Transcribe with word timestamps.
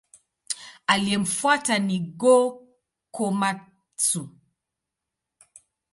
Aliyemfuata 0.91 1.73
ni 1.79 1.97
Go-Komatsu. 2.21 4.21